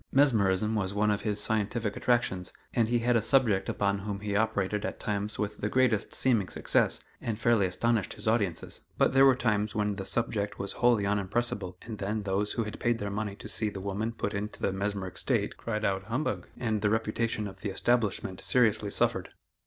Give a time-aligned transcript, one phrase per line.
[0.11, 4.35] Mesmerism was one of his scientific attractions, and he had a subject upon whom he
[4.35, 8.81] operated at times with the greatest seeming success, and fairly astonished his audiences.
[8.97, 12.79] But there were times when the subject was wholly unimpressible and then those who had
[12.79, 16.47] paid their money to see the woman put into the mesmeric state cried out "humbug,"
[16.57, 19.29] and the reputation of the establishment seriously suffered.